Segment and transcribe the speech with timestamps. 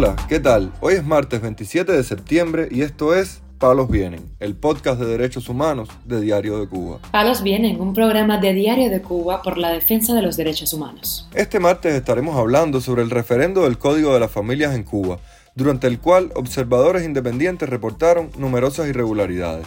[0.00, 0.72] Hola, ¿qué tal?
[0.80, 5.48] Hoy es martes 27 de septiembre y esto es Palos Vienen, el podcast de derechos
[5.48, 7.00] humanos de Diario de Cuba.
[7.10, 11.28] Palos Vienen, un programa de Diario de Cuba por la defensa de los derechos humanos.
[11.34, 15.18] Este martes estaremos hablando sobre el referendo del Código de las Familias en Cuba,
[15.56, 19.66] durante el cual observadores independientes reportaron numerosas irregularidades.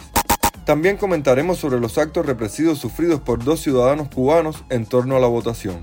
[0.64, 5.26] También comentaremos sobre los actos represivos sufridos por dos ciudadanos cubanos en torno a la
[5.26, 5.82] votación.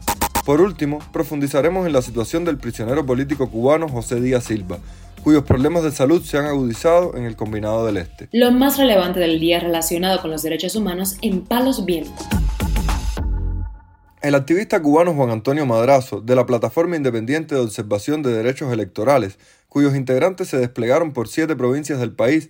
[0.49, 4.79] Por último, profundizaremos en la situación del prisionero político cubano José Díaz Silva,
[5.23, 8.29] cuyos problemas de salud se han agudizado en el Combinado del Este.
[8.31, 12.25] Lo más relevante del día relacionado con los derechos humanos en Palos Vientos.
[14.23, 19.37] El activista cubano Juan Antonio Madrazo, de la Plataforma Independiente de Observación de Derechos Electorales,
[19.67, 22.49] cuyos integrantes se desplegaron por siete provincias del país,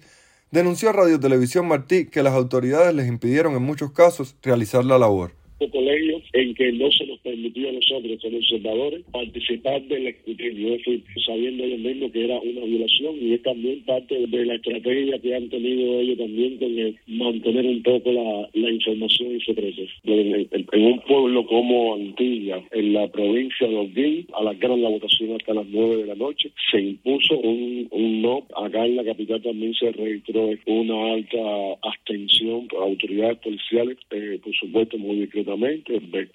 [0.51, 4.97] denunció a Radio Televisión Martí que las autoridades les impidieron en muchos casos realizar la
[4.97, 5.33] labor
[5.67, 6.08] colegio
[6.39, 10.77] en que no se nos permitía a nosotros como observadores participar del escrutinio,
[11.25, 15.35] sabiendo ellos mismos que era una violación y es también parte de la estrategia que
[15.35, 19.81] han tenido ellos también con mantener un poco la, información en secreto.
[20.05, 25.53] En, en, un pueblo como Antilla, en la provincia de Holguín, alargaron la votación hasta
[25.53, 29.73] las nueve de la noche, se impuso un, un no, acá en la capital también
[29.73, 31.37] se registró una alta
[31.81, 35.55] abstención por autoridades policiales, eh, por supuesto muy discreta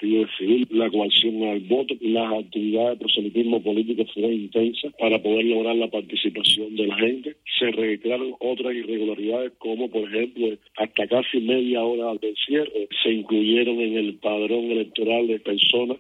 [0.01, 5.45] de civil, la coacción al voto, las actividades de proselitismo político fueron intensas para poder
[5.47, 7.37] lograr la participación de la gente.
[7.59, 13.81] Se registraron otras irregularidades como por ejemplo hasta casi media hora del cierre se incluyeron
[13.81, 15.99] en el padrón electoral de personas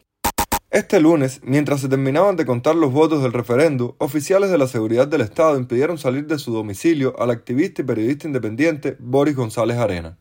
[0.75, 5.07] este lunes, mientras se terminaban de contar los votos del referendo, oficiales de la seguridad
[5.07, 10.19] del Estado impidieron salir de su domicilio al activista y periodista independiente Boris González Arena.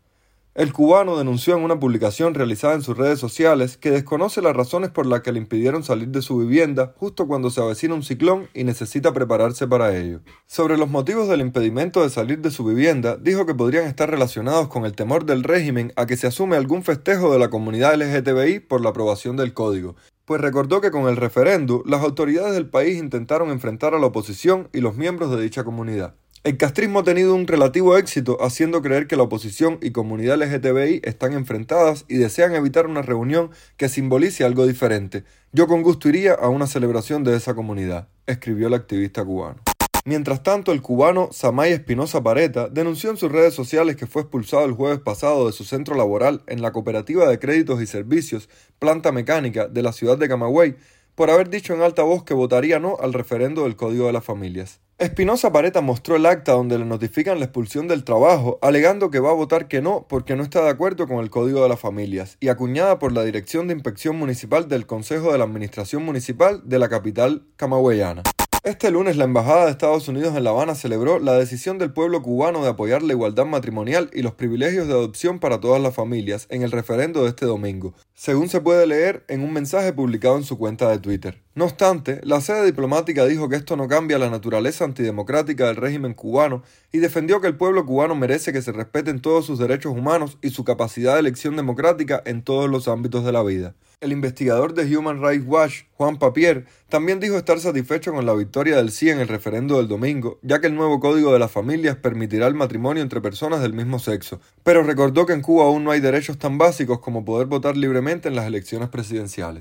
[0.55, 4.91] El cubano denunció en una publicación realizada en sus redes sociales que desconoce las razones
[4.91, 8.47] por las que le impidieron salir de su vivienda justo cuando se avecina un ciclón
[8.53, 10.19] y necesita prepararse para ello.
[10.45, 14.67] Sobre los motivos del impedimento de salir de su vivienda, dijo que podrían estar relacionados
[14.67, 18.59] con el temor del régimen a que se asume algún festejo de la comunidad LGTBI
[18.59, 19.95] por la aprobación del código,
[20.25, 24.69] pues recordó que con el referendo las autoridades del país intentaron enfrentar a la oposición
[24.71, 26.13] y los miembros de dicha comunidad.
[26.43, 30.99] El castrismo ha tenido un relativo éxito haciendo creer que la oposición y comunidad LGTBI
[31.05, 35.23] están enfrentadas y desean evitar una reunión que simbolice algo diferente.
[35.53, 39.61] Yo con gusto iría a una celebración de esa comunidad, escribió el activista cubano.
[40.03, 44.65] Mientras tanto, el cubano Samay Espinosa Pareta denunció en sus redes sociales que fue expulsado
[44.65, 48.49] el jueves pasado de su centro laboral en la Cooperativa de Créditos y Servicios
[48.79, 50.75] Planta Mecánica de la ciudad de Camagüey
[51.15, 54.25] por haber dicho en alta voz que votaría no al referendo del Código de las
[54.25, 54.81] Familias.
[55.03, 59.31] Espinosa Pareta mostró el acta donde le notifican la expulsión del trabajo, alegando que va
[59.31, 62.37] a votar que no porque no está de acuerdo con el Código de las Familias,
[62.39, 66.79] y acuñada por la Dirección de Inspección Municipal del Consejo de la Administración Municipal de
[66.79, 68.23] la capital camagüeyana.
[68.63, 72.21] Este lunes la Embajada de Estados Unidos en La Habana celebró la decisión del pueblo
[72.21, 76.47] cubano de apoyar la igualdad matrimonial y los privilegios de adopción para todas las familias
[76.49, 80.45] en el referendo de este domingo, según se puede leer en un mensaje publicado en
[80.45, 81.42] su cuenta de Twitter.
[81.55, 86.15] No obstante, la sede diplomática dijo que esto no cambia la naturaleza antidemocrática del régimen
[86.15, 90.39] cubano y defendió que el pueblo cubano merece que se respeten todos sus derechos humanos
[90.41, 93.75] y su capacidad de elección democrática en todos los ámbitos de la vida.
[94.01, 98.77] El investigador de Human Rights Watch, Juan Papier, también dijo estar satisfecho con la victoria
[98.77, 101.97] del sí en el referendo del domingo, ya que el nuevo Código de las Familias
[101.97, 105.91] permitirá el matrimonio entre personas del mismo sexo, pero recordó que en Cuba aún no
[105.91, 109.59] hay derechos tan básicos como poder votar libremente en las elecciones presidenciales.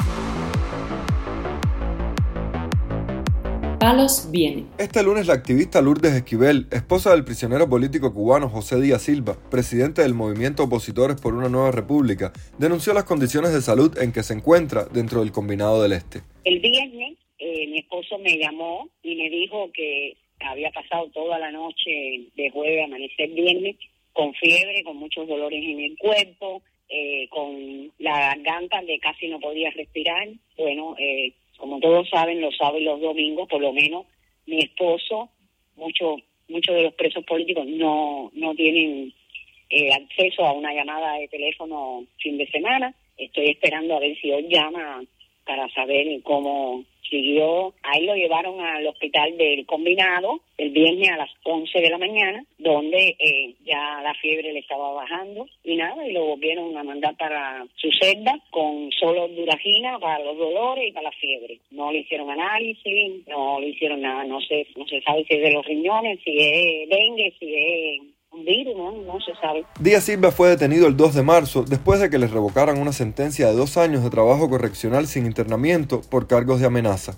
[3.83, 4.65] Palos viene.
[4.79, 10.03] Este lunes la activista Lourdes Esquivel, esposa del prisionero político cubano José Díaz Silva, presidente
[10.03, 14.35] del movimiento Opositores por una Nueva República, denunció las condiciones de salud en que se
[14.35, 16.21] encuentra dentro del Combinado del Este.
[16.45, 21.51] El viernes eh, mi esposo me llamó y me dijo que había pasado toda la
[21.51, 23.77] noche de jueves a amanecer viernes
[24.13, 29.41] con fiebre, con muchos dolores en el cuerpo, eh, con la garganta que casi no
[29.41, 30.29] podía respirar.
[30.57, 34.05] Bueno, eh, como todos saben, los sábados y los domingos, por lo menos
[34.47, 35.31] mi esposo,
[35.77, 39.15] muchos muchos de los presos políticos no, no tienen
[39.71, 42.93] eh, acceso a una llamada de teléfono fin de semana.
[43.17, 45.05] Estoy esperando a ver si hoy llama
[45.47, 51.31] para saber cómo siguió, ahí lo llevaron al hospital del combinado el viernes a las
[51.43, 56.13] 11 de la mañana, donde eh, ya la fiebre le estaba bajando y nada, y
[56.13, 61.11] lo volvieron a mandar para su celda con solo duragina para los dolores y para
[61.11, 61.59] la fiebre.
[61.71, 65.43] No le hicieron análisis, no le hicieron nada, no se, no se sabe si es
[65.43, 68.01] de los riñones, si es dengue, si es
[68.77, 69.19] ¿no?
[69.81, 73.47] Díaz Silva fue detenido el 2 de marzo después de que le revocaran una sentencia
[73.47, 77.17] de dos años de trabajo correccional sin internamiento por cargos de amenaza.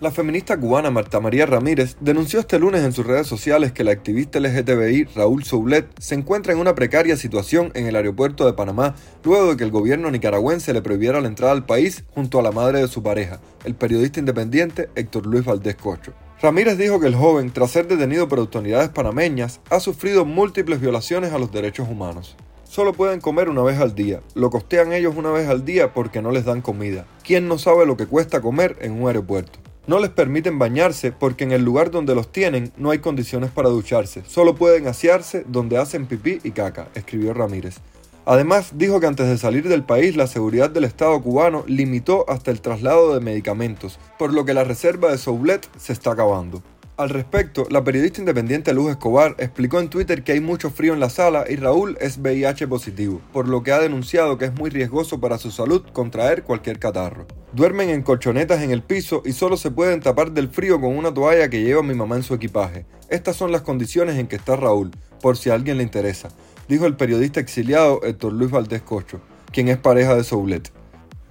[0.00, 3.90] La feminista cubana Marta María Ramírez denunció este lunes en sus redes sociales que la
[3.90, 8.94] activista LGTBI Raúl Soulet se encuentra en una precaria situación en el aeropuerto de Panamá
[9.24, 12.52] luego de que el gobierno nicaragüense le prohibiera la entrada al país junto a la
[12.52, 16.12] madre de su pareja, el periodista independiente Héctor Luis Valdés Cocho.
[16.40, 21.32] Ramírez dijo que el joven, tras ser detenido por autoridades panameñas, ha sufrido múltiples violaciones
[21.32, 22.36] a los derechos humanos.
[22.62, 24.20] Solo pueden comer una vez al día.
[24.36, 27.06] Lo costean ellos una vez al día porque no les dan comida.
[27.24, 29.58] ¿Quién no sabe lo que cuesta comer en un aeropuerto?
[29.88, 33.70] No les permiten bañarse porque en el lugar donde los tienen no hay condiciones para
[33.70, 34.22] ducharse.
[34.28, 37.80] Solo pueden asearse donde hacen pipí y caca, escribió Ramírez.
[38.28, 42.50] Además, dijo que antes de salir del país la seguridad del Estado cubano limitó hasta
[42.50, 46.62] el traslado de medicamentos, por lo que la reserva de Soublet se está acabando.
[46.98, 51.00] Al respecto, la periodista independiente Luz Escobar explicó en Twitter que hay mucho frío en
[51.00, 54.68] la sala y Raúl es VIH positivo, por lo que ha denunciado que es muy
[54.68, 57.26] riesgoso para su salud contraer cualquier catarro.
[57.54, 61.14] Duermen en colchonetas en el piso y solo se pueden tapar del frío con una
[61.14, 62.84] toalla que lleva mi mamá en su equipaje.
[63.08, 64.90] Estas son las condiciones en que está Raúl,
[65.22, 66.28] por si a alguien le interesa,
[66.68, 69.20] dijo el periodista exiliado Héctor Luis Valdés Cocho,
[69.52, 70.70] quien es pareja de Soulet.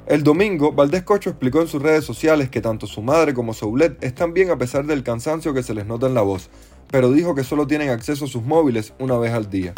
[0.08, 4.02] El domingo, Valdés Cocho explicó en sus redes sociales que tanto su madre como Soulet
[4.04, 6.50] están bien a pesar del cansancio que se les nota en la voz,
[6.90, 9.74] pero dijo que solo tienen acceso a sus móviles una vez al día.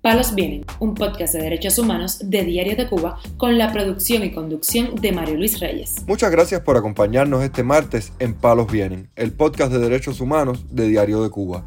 [0.00, 4.32] Palos Vienen, un podcast de derechos humanos de Diario de Cuba con la producción y
[4.32, 5.96] conducción de Mario Luis Reyes.
[6.06, 10.88] Muchas gracias por acompañarnos este martes en Palos Vienen, el podcast de derechos humanos de
[10.88, 11.66] Diario de Cuba.